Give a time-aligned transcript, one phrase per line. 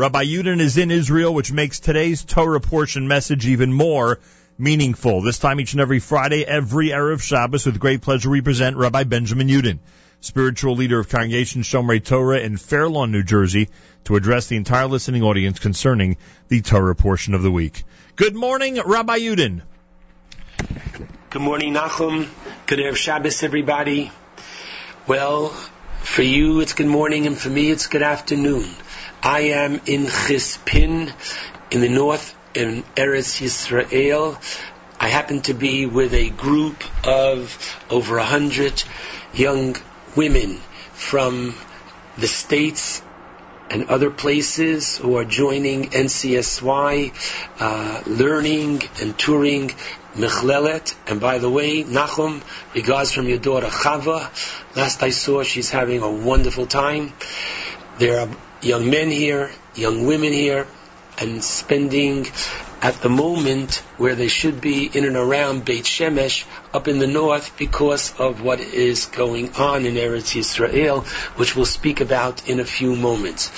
[0.00, 4.18] Rabbi Yudin is in Israel, which makes today's Torah portion message even more
[4.56, 5.20] meaningful.
[5.20, 9.04] This time each and every Friday, every Erev Shabbos, with great pleasure we present Rabbi
[9.04, 9.78] Benjamin Yudin,
[10.22, 13.68] spiritual leader of Congregation Shomrei Torah in Fair Lawn, New Jersey,
[14.04, 16.16] to address the entire listening audience concerning
[16.48, 17.84] the Torah portion of the week.
[18.16, 19.60] Good morning, Rabbi Yudin.
[21.28, 22.26] Good morning, Nachum.
[22.64, 24.10] Good Erev Shabbos, everybody.
[25.06, 28.64] Well, for you it's good morning, and for me it's good afternoon.
[29.22, 31.12] I am in Chispin,
[31.70, 34.38] in the north, in Eretz Yisrael.
[34.98, 38.82] I happen to be with a group of over a hundred
[39.34, 39.76] young
[40.16, 40.58] women
[40.94, 41.54] from
[42.16, 43.02] the states
[43.68, 47.12] and other places who are joining NCSY,
[47.60, 49.68] uh, learning and touring
[50.16, 50.94] Michlelet.
[51.06, 52.40] And by the way, Nachum,
[52.74, 54.30] regards from your daughter Chava.
[54.74, 57.12] Last I saw, she's having a wonderful time.
[57.98, 58.28] There are
[58.62, 60.66] young men here, young women here,
[61.18, 62.26] and spending
[62.82, 67.06] at the moment where they should be in and around Beit Shemesh up in the
[67.06, 72.58] north because of what is going on in Eretz Yisrael, which we'll speak about in
[72.58, 73.50] a few moments.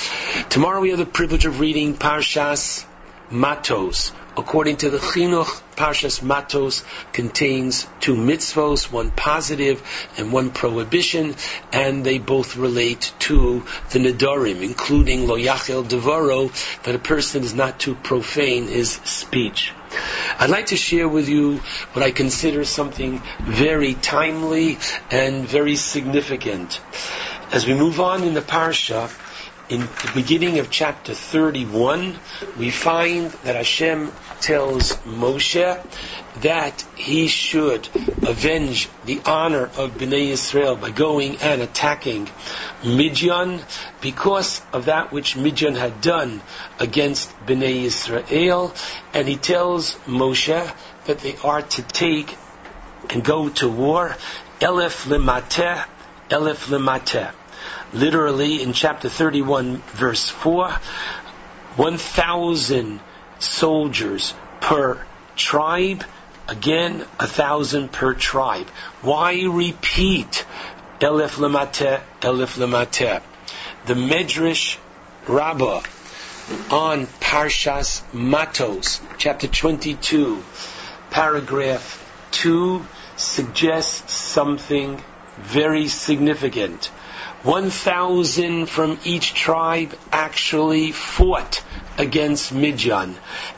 [0.48, 2.84] Tomorrow we have the privilege of reading Parshas
[3.31, 9.83] Matos, According to the Chinuch, Parshas Matos contains two mitzvos, one positive
[10.16, 11.34] and one prohibition,
[11.70, 16.50] and they both relate to the Nedarim, including Lo Yachel Devoro,
[16.84, 19.75] that a person is not to profane his speech.
[20.38, 21.58] I'd like to share with you
[21.92, 24.78] what I consider something very timely
[25.10, 26.80] and very significant.
[27.50, 29.10] As we move on in the Parsha,
[29.73, 32.19] in the beginning of chapter 31,
[32.59, 35.83] we find that Hashem tells Moshe
[36.42, 37.89] that he should
[38.23, 42.28] avenge the honor of Bnei Israel by going and attacking
[42.84, 43.62] Midian
[44.03, 46.43] because of that which Midian had done
[46.78, 48.75] against Bnei Israel.
[49.15, 50.70] And he tells Moshe
[51.06, 52.37] that they are to take
[53.09, 54.15] and go to war.
[54.61, 55.87] Elef lemateh,
[56.28, 57.32] elef lemateh
[57.92, 60.70] literally in chapter 31, verse 4,
[61.76, 63.00] 1,000
[63.38, 65.04] soldiers per
[65.36, 66.04] tribe,
[66.48, 68.69] again, a thousand per tribe.
[69.00, 70.47] Why repeat
[71.00, 73.22] Elef Lamate, Elef Lamate?
[73.86, 74.78] The Medrash
[75.26, 75.82] Rabbah
[76.70, 80.42] on Parshas Matos, chapter 22,
[81.10, 81.98] paragraph
[82.32, 82.84] 2,
[83.16, 85.02] suggests something
[85.38, 86.91] very significant.
[87.42, 91.62] 1,000 from each tribe actually fought
[91.98, 93.16] against Midian.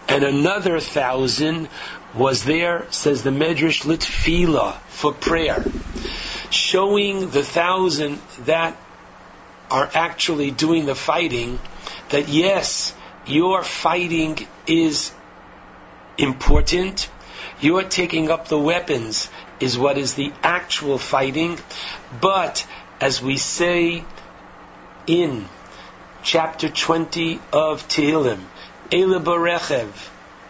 [0.08, 1.68] And another thousand
[2.14, 5.64] was there, says the Medrash Litfila, for prayer.
[6.50, 8.76] Showing the thousand that
[9.70, 11.58] are actually doing the fighting,
[12.08, 12.94] that yes,
[13.26, 15.12] your fighting is
[16.16, 17.10] important.
[17.60, 19.28] Your taking up the weapons
[19.60, 21.58] is what is the actual fighting,
[22.20, 22.66] but
[23.00, 24.04] as we say
[25.06, 25.46] in
[26.22, 28.40] chapter 20 of Tehillim,
[28.92, 29.90] Ele Barechev,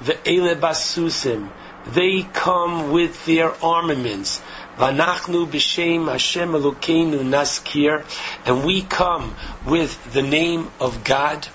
[0.00, 1.50] the Ele Basusim,
[1.86, 4.40] they come with their armaments.
[4.78, 8.04] Vanachnu b'shem Hashem Elokeinu naskir,
[8.46, 9.34] and we come
[9.66, 11.46] with the name of God,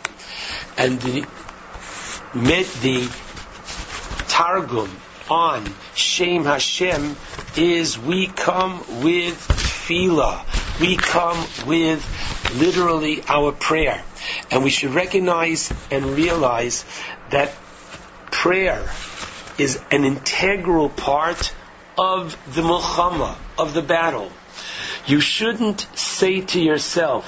[0.78, 1.26] and the
[2.34, 3.10] the
[4.28, 4.90] Targum
[5.30, 7.16] on Shem Hashem
[7.58, 10.59] is we come with tefillah.
[10.80, 12.06] We come with
[12.56, 14.02] literally our prayer.
[14.52, 16.86] And we should recognize and realize
[17.32, 17.54] that
[18.32, 18.90] prayer
[19.58, 21.54] is an integral part
[21.98, 24.32] of the milchama, of the battle.
[25.06, 27.26] You shouldn't say to yourself,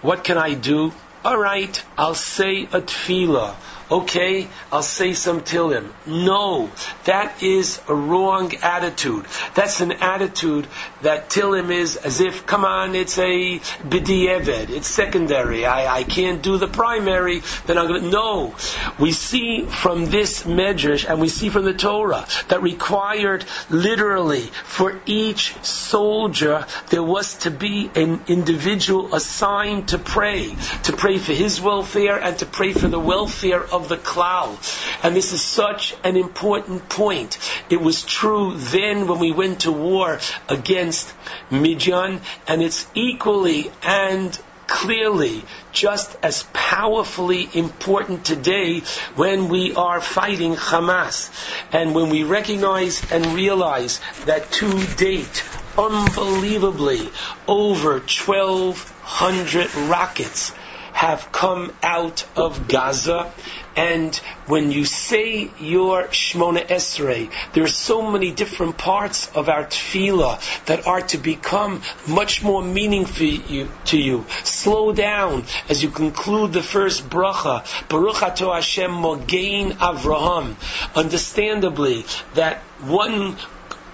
[0.00, 0.92] what can I do?
[1.24, 3.54] All right, I'll say a tefillah
[3.92, 5.92] okay, I'll say some Tillim.
[6.06, 6.70] No,
[7.04, 9.26] that is a wrong attitude.
[9.54, 10.66] That's an attitude
[11.02, 15.66] that Tillim is as if, come on, it's a bidiyeved, it's secondary.
[15.66, 18.54] I, I can't do the primary, then I'm going to, no.
[18.98, 25.00] We see from this medrash and we see from the Torah that required literally for
[25.04, 30.54] each soldier there was to be an individual assigned to pray,
[30.84, 34.58] to pray for his welfare and to pray for the welfare of the cloud.
[35.02, 37.38] And this is such an important point.
[37.70, 41.12] It was true then when we went to war against
[41.50, 48.80] Midian, and it's equally and clearly just as powerfully important today
[49.16, 51.30] when we are fighting Hamas.
[51.72, 55.44] And when we recognize and realize that to date,
[55.76, 57.10] unbelievably,
[57.46, 60.52] over 1,200 rockets
[60.92, 63.32] have come out of Gaza.
[63.74, 64.14] And
[64.46, 70.64] when you say your Shmona Esrei, there are so many different parts of our tefillah
[70.66, 73.38] that are to become much more meaningful
[73.86, 74.26] to you.
[74.44, 77.64] Slow down as you conclude the first bracha.
[77.88, 80.56] Baruch Ato Hashem Mogein Avraham.
[80.94, 82.04] Understandably,
[82.34, 83.36] that one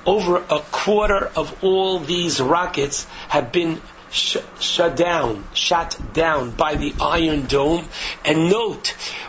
[0.05, 3.81] over a quarter of all these rockets have been
[4.11, 7.87] sh- shut down, shot down by the Iron Dome.
[8.25, 8.89] And note,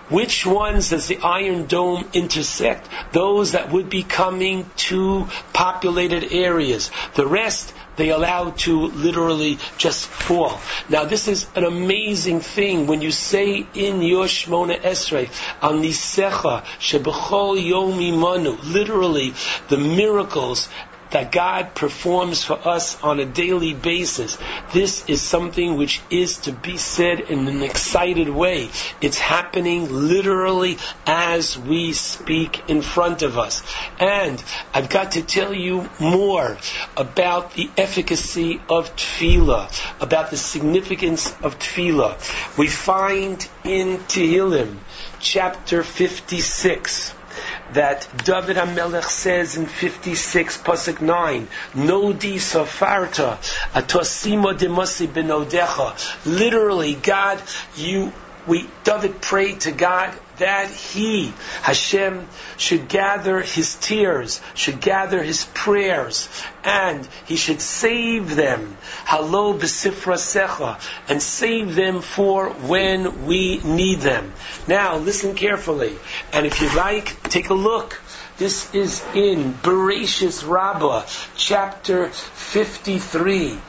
[0.10, 2.90] which ones does the Iron Dome intersect?
[3.12, 6.92] Those that would be coming to populated areas.
[7.16, 10.60] The rest, they allow to literally just fall.
[10.88, 15.28] Now this is an amazing thing when you say in your Shmona Esrei,
[15.62, 19.34] Anisecha, Shebechol Yomi Manu, literally
[19.68, 20.70] the miracles
[21.12, 24.38] that God performs for us on a daily basis.
[24.74, 28.70] This is something which is to be said in an excited way.
[29.02, 33.64] It's happening literally as we speak in front of us.
[34.00, 36.58] And I've got to tell you more
[36.96, 39.70] about the efficacy of tefillah,
[40.02, 42.18] about the significance of tefillah.
[42.58, 44.78] We find in Tehillim,
[45.20, 47.16] chapter 56,
[47.74, 53.38] that David HaMelech says in 56, Pasuk 9, No di Safarta,
[53.74, 55.96] Atosimo Demasi Benodecha.
[56.26, 57.42] Literally, God,
[57.76, 58.12] you,
[58.48, 62.28] we, David prayed to God that he, Hashem,
[62.58, 66.30] should gather his tears, should gather his prayers,
[66.64, 74.00] and he should save them, halo b'sifra secha, and save them for when we need
[74.00, 74.34] them.
[74.68, 75.96] Now, listen carefully,
[76.34, 78.02] and if you like, take a look.
[78.38, 83.60] This is in Bereshis Rabbah, chapter 53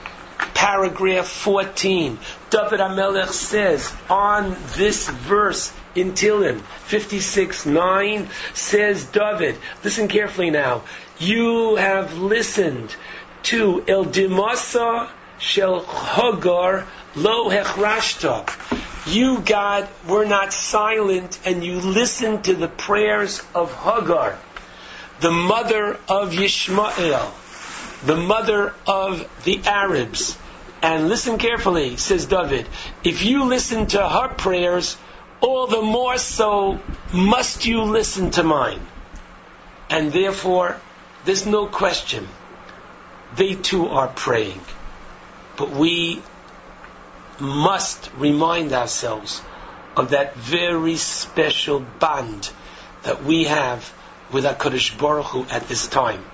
[0.55, 2.19] paragraph 14.
[2.51, 10.83] David HaMelech says on this verse in Tehillim 56 9 says David, listen carefully now,
[11.19, 12.95] you have listened
[13.45, 15.09] to El Dimasa
[15.39, 18.47] Shel Hagar Lo Hechrashta.
[19.07, 24.39] You, God, were not silent and you listened to the prayers of Hagar,
[25.21, 27.33] the mother of Yishmael,
[28.07, 30.37] the mother of the Arabs.
[30.83, 32.67] And listen carefully, says David,
[33.05, 34.97] if you listen to her prayers,
[35.41, 36.81] all the more so
[37.13, 38.81] must you listen to mine.
[39.89, 40.81] And therefore,
[41.25, 42.29] there's no question.
[43.37, 44.61] They too are praying.
[45.57, 46.23] But we
[47.39, 49.43] must remind ourselves
[49.97, 52.51] of that very special bond
[53.03, 53.93] that we have
[54.33, 56.25] with HaKadosh Baruch Hu at this time.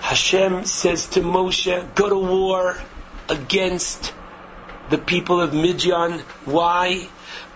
[0.00, 2.76] Hashem says to Moshe, go to war
[3.28, 4.12] against
[4.90, 6.20] the people of Midian.
[6.44, 7.08] Why?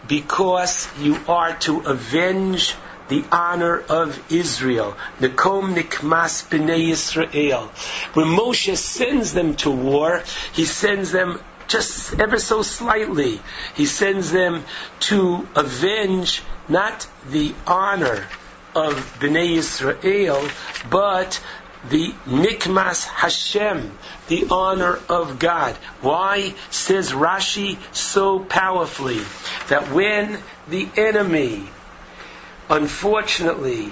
[0.06, 2.74] Because you are to avenge
[3.08, 4.96] the honor of Israel.
[5.20, 7.68] Nekom nikmas b'nei Yisrael.
[8.14, 13.40] When Moshe sends them to war, he sends them just ever so slightly.
[13.74, 14.64] He sends them
[15.00, 18.26] to avenge not the honor
[18.74, 20.48] of Bnei Israel,
[20.88, 21.40] but
[21.88, 23.96] the Nikmas Hashem,
[24.28, 25.74] the honor of God.
[26.02, 29.20] Why, says Rashi so powerfully,
[29.68, 30.38] that when
[30.68, 31.64] the enemy,
[32.68, 33.90] unfortunately,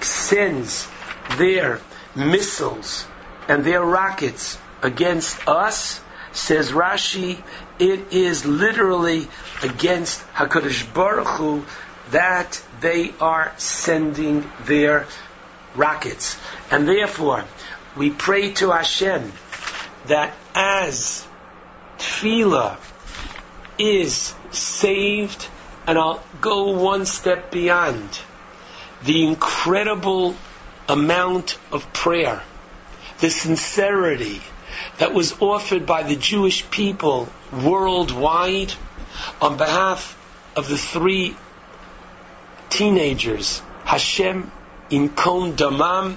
[0.00, 0.88] sends
[1.36, 1.80] their
[2.14, 3.06] missiles
[3.48, 6.00] and their rockets against us,
[6.32, 7.42] says Rashi,
[7.78, 9.28] it is literally
[9.62, 11.64] against HaKadosh Baruch Hu
[12.10, 15.06] that they are sending their
[15.74, 16.36] rockets.
[16.70, 17.44] And therefore,
[17.96, 19.32] we pray to Hashem
[20.06, 21.26] that as
[21.98, 22.76] tefillah
[23.78, 25.48] is saved,
[25.86, 28.20] and I'll go one step beyond,
[29.02, 30.36] the incredible
[30.88, 32.42] amount of prayer,
[33.20, 34.42] the sincerity
[34.98, 38.72] that was offered by the Jewish people worldwide
[39.40, 40.16] on behalf
[40.56, 41.36] of the three
[42.68, 44.50] teenagers, Hashem,
[44.90, 46.16] Inkom Damam,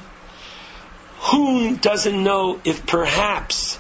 [1.32, 3.80] who doesn't know if perhaps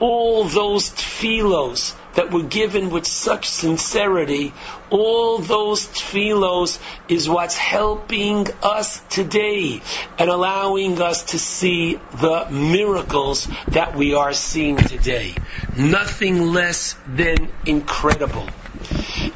[0.00, 4.52] all those tefillos that were given with such sincerity,
[4.90, 9.80] all those tefillos is what's helping us today
[10.18, 15.34] and allowing us to see the miracles that we are seeing today.
[15.76, 18.48] Nothing less than incredible.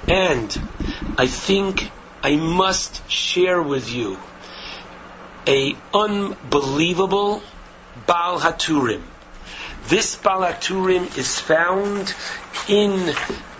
[0.08, 0.58] And
[1.16, 1.90] I think
[2.22, 4.18] I must share with you
[5.46, 7.42] a unbelievable
[8.06, 9.02] Baal Haturim.
[9.88, 12.14] This Baal Haturim is found
[12.68, 13.14] in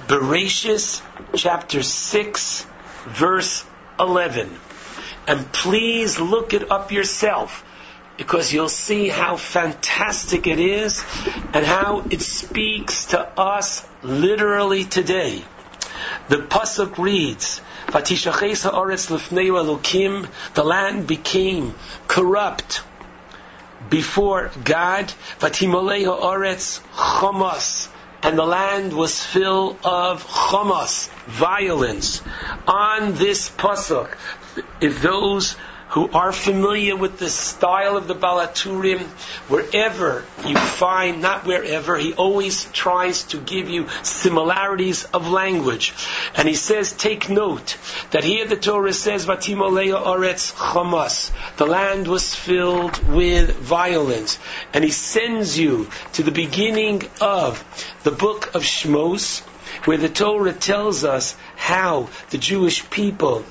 [0.09, 1.03] Bereshis
[1.35, 2.67] chapter 6
[3.07, 3.65] verse
[4.01, 4.51] 11.
[5.29, 7.65] And please look it up yourself
[8.17, 11.05] because you'll see how fantastic it is
[11.53, 15.45] and how it speaks to us literally today.
[16.29, 17.61] The pasuk reads,
[20.55, 21.75] the land became
[22.09, 22.83] corrupt
[23.89, 25.13] before God.
[28.23, 32.23] And the land was full of chomas, violence.
[32.67, 34.17] On this pasuk,
[34.81, 35.55] if those
[35.89, 39.03] who are familiar with the style of the Baal Haturim,
[39.49, 45.95] wherever you find, not wherever, he always tries to give you similarities of language.
[46.35, 47.79] And he says, take note
[48.11, 51.31] that here the Torah says, Vatimoleya Oretz Chamas.
[51.57, 54.39] The land was filled with violence.
[54.75, 57.63] And he sends you to the beginning of
[58.03, 59.43] the book of Shmos,
[59.85, 63.45] where the Torah tells us how the Jewish people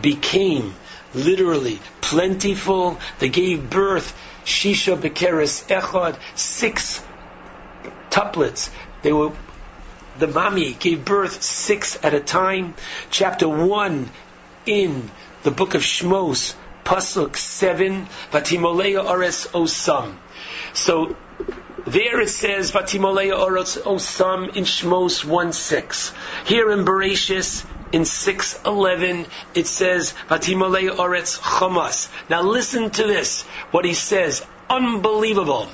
[0.00, 0.74] became
[1.16, 2.98] literally plentiful.
[3.18, 7.02] They gave birth shisha bekeres echad, six
[8.10, 8.70] tuplets.
[9.02, 9.32] They were
[10.18, 12.74] the mommy gave birth six at a time.
[13.10, 14.10] Chapter one
[14.64, 15.10] in
[15.42, 16.54] the book of Shmos,
[16.84, 20.14] pasuk seven, Vatimoleya ores osam.
[20.72, 21.16] So
[21.86, 26.12] there it says Vatimoleya ores osam in Shmos one six.
[26.46, 32.08] Here in Bereshis in 611, it says, Vatimolei Oretz Chomas.
[32.28, 34.44] Now listen to this, what he says.
[34.68, 35.68] Unbelievable.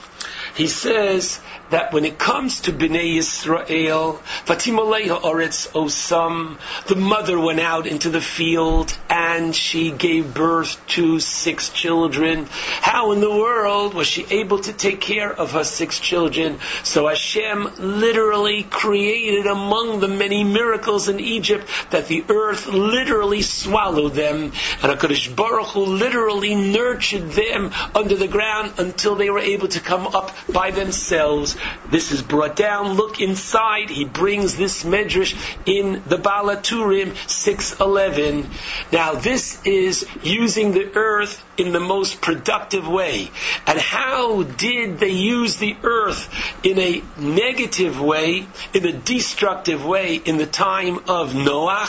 [0.55, 1.41] He says
[1.73, 8.11] that when it comes to Bnei Yisrael, Fatimoleha Oretz Osam, the mother went out into
[8.11, 12.47] the field and she gave birth to six children.
[12.51, 16.59] How in the world was she able to take care of her six children?
[16.83, 24.13] So Hashem literally created among the many miracles in Egypt that the earth literally swallowed
[24.13, 24.53] them,
[24.83, 29.81] and HaKadosh Baruch Hu literally nurtured them under the ground until they were able to
[29.81, 31.57] come up by themselves.
[31.91, 32.95] This is brought down.
[32.95, 33.91] Look inside.
[33.91, 35.35] He brings this medrash
[35.67, 38.49] in the Baal Haturim 611.
[38.93, 43.31] Now this is using the earth in the most productive way.
[43.67, 46.29] And how did they use the earth
[46.65, 51.89] in a negative way, in a destructive way in the time of Noah?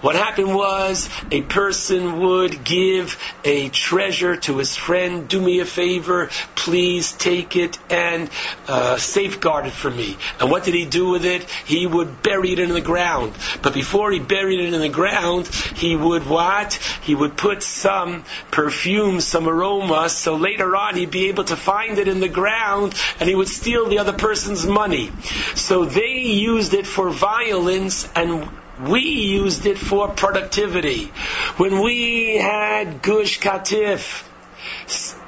[0.00, 5.64] What happened was a person would give a treasure to his friend, do me a
[5.64, 8.30] favor, please take it and
[8.68, 10.16] uh, safeguard it for me.
[10.40, 11.44] And what did he do with it?
[11.64, 13.34] He would bury it in the ground.
[13.62, 16.74] But before he buried it in the ground, he would what?
[17.02, 21.98] He would put some perfume, some aroma, so later on he'd be able to find
[21.98, 25.10] it in the ground and he would steal the other person's money.
[25.54, 28.48] So they used it for violence and
[28.80, 31.06] we used it for productivity.
[31.56, 34.24] When we had Gush Katif,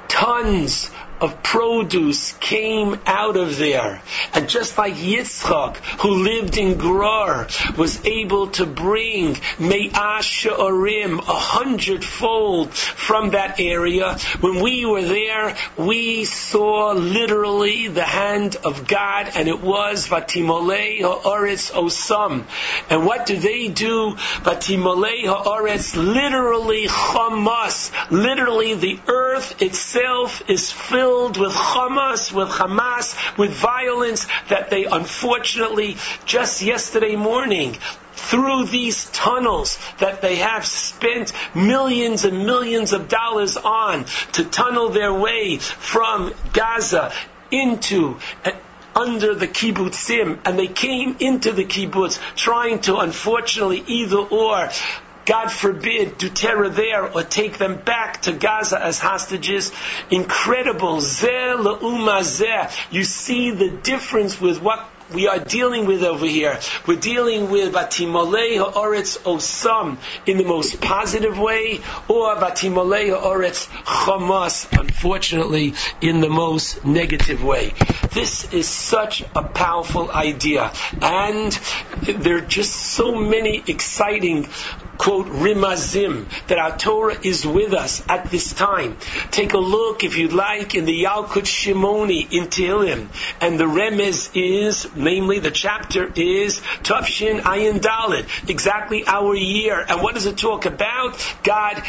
[0.07, 4.01] tons of produce came out of there.
[4.33, 7.47] And just like Yitzchak, who lived in Gerar,
[7.77, 15.57] was able to bring Me'ash Sha'arim, a hundredfold from that area, when we were there,
[15.77, 22.43] we saw literally the hand of God, and it was Vatimolei Ha'aretz Osam.
[22.89, 24.15] And what do they do?
[24.43, 33.15] Vatimolei Ha'aretz, literally Hamas, literally the earth itself is filled filled with Hamas, with Hamas,
[33.35, 37.75] with violence that they unfortunately just yesterday morning
[38.13, 44.89] through these tunnels that they have spent millions and millions of dollars on to tunnel
[44.89, 47.11] their way from Gaza
[47.49, 48.51] into uh,
[48.95, 54.69] under the kibbutzim, and they came into the kibbutz trying to, unfortunately, either or
[55.29, 59.71] God forbid, do terror there or take them back to Gaza as hostages.
[60.09, 60.95] Incredible.
[60.95, 61.01] You
[63.03, 66.59] see the difference with what we are dealing with over here.
[66.87, 74.67] We're dealing with Batimolei Ha'oretz Osam in the most positive way, or Batimolei Ha'oretz Chamas,
[74.79, 77.73] unfortunately, in the most negative way.
[78.11, 80.71] This is such a powerful idea.
[81.01, 81.51] And
[82.01, 84.47] there are just so many exciting
[85.09, 88.95] quote, rimazim, that our Torah is with us at this time.
[89.31, 93.07] Take a look, if you'd like, in the Yalkut Shimoni in Tehillim,
[93.41, 99.83] and the remez is, namely the chapter is Tafshin Ayin Dalit, exactly our year.
[99.89, 101.17] And what does it talk about?
[101.41, 101.81] God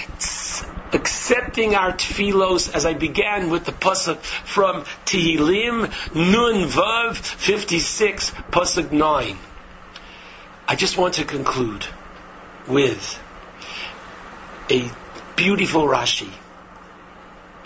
[0.95, 8.91] accepting our tefillos as I began with the pasuk from Tehillim Nun Vav 56 pasuk
[8.91, 9.39] 9.
[10.67, 11.85] I just want to conclude
[12.71, 13.21] with
[14.71, 14.89] a
[15.37, 16.31] beautiful Rashi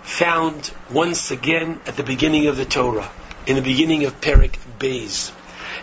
[0.02, 3.10] found once again at the beginning of the Torah,
[3.46, 5.32] in the beginning of Perik Beis.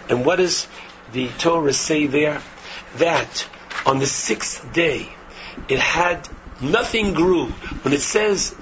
[0.10, 0.68] And what does
[1.14, 2.42] the Torah say there?
[2.98, 3.48] That
[3.86, 5.10] on the sixth day,
[5.68, 6.28] it had
[6.60, 7.48] nothing grew.
[7.84, 8.56] When it says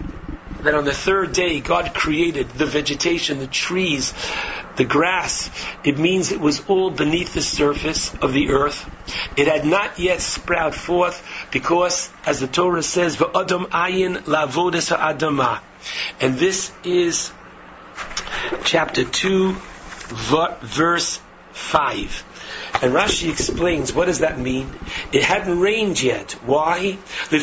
[0.63, 4.13] that on the third day God created the vegetation, the trees,
[4.75, 5.49] the grass,
[5.83, 8.87] it means it was all beneath the surface of the earth.
[9.37, 15.59] It had not yet sprout forth because, as the Torah says, "V'adam ayin lavodes adama,"
[16.19, 17.31] and this is
[18.63, 19.55] chapter two,
[20.61, 21.19] verse
[21.51, 22.23] five.
[22.81, 24.69] And Rashi explains, what does that mean?
[25.11, 26.31] It hadn't rained yet.
[26.45, 26.97] Why?
[27.29, 27.39] There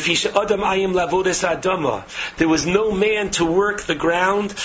[2.47, 4.55] was no man to work the ground.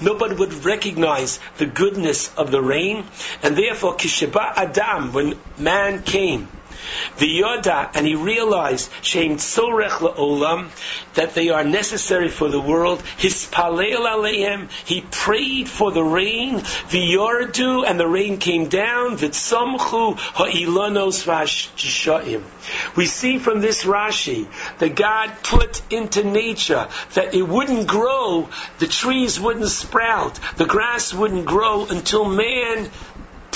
[0.00, 3.04] Nobody would recognize the goodness of the rain.
[3.42, 3.96] And therefore,
[4.34, 6.48] Adam, when man came,
[7.18, 10.70] the Yoda, and he realized Shem Tzorech Olam
[11.14, 13.02] that they are necessary for the world.
[13.18, 16.56] His Palel Aleim, he prayed for the rain.
[16.90, 19.16] The Yordu, and the rain came down.
[19.18, 22.42] Vitzamchu Ha'ilanos Vashishaim.
[22.96, 24.46] We see from this Rashi
[24.78, 28.48] that God put into nature that it wouldn't grow,
[28.78, 32.90] the trees wouldn't sprout, the grass wouldn't grow until man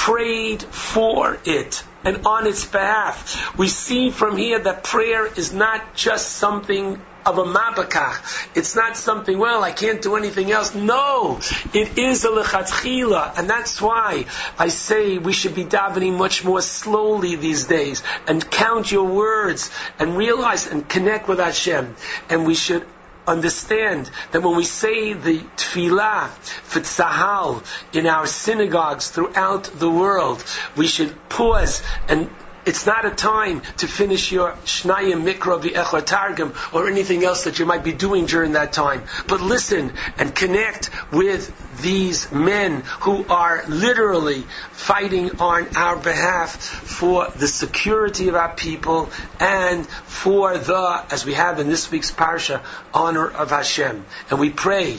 [0.07, 3.59] prayed for it and on its behalf.
[3.59, 8.55] We see from here that prayer is not just something of a mabakach.
[8.55, 10.77] It's not something, well, I can't do anything else.
[10.77, 11.41] No!
[11.75, 16.61] It is a lechatchila, and that's why I say we should be davening much more
[16.61, 21.97] slowly these days, and count your words, and realize and connect with Hashem.
[22.29, 22.87] And we should
[23.26, 26.28] understand that when we say the tefillah
[26.64, 30.45] for tzahal in our synagogues throughout the world,
[30.76, 32.30] we should pause and
[32.67, 37.61] it's not a time to finish your Shnayim Mikra V'Echad Targum or anything else that
[37.61, 39.05] you might be doing during that time.
[39.29, 47.29] But listen and connect with these men who are literally fighting on our behalf for
[47.37, 52.63] the security of our people and for the, as we have in this week's Parsha,
[52.93, 54.05] honor of Hashem.
[54.31, 54.99] And we pray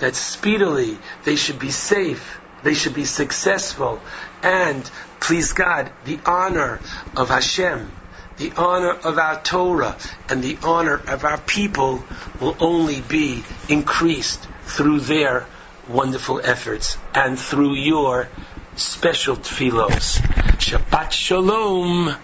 [0.00, 4.00] that speedily they should be safe they should be successful,
[4.42, 4.88] and
[5.20, 6.80] please God, the honor
[7.16, 7.90] of Hashem,
[8.36, 9.96] the honor of our Torah,
[10.28, 12.04] and the honor of our people
[12.40, 15.46] will only be increased through their
[15.88, 18.28] wonderful efforts and through your
[18.76, 20.20] special tefillos.
[20.58, 22.14] Shabbat shalom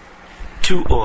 [0.63, 0.97] to all.